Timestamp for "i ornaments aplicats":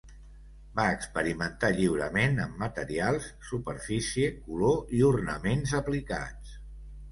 4.99-6.61